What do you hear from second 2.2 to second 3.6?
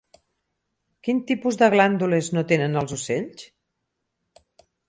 no tenen els ocells?